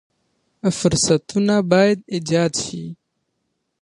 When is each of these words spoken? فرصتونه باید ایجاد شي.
فرصتونه 0.79 1.55
باید 1.71 1.99
ایجاد 2.13 2.51
شي. 2.63 2.83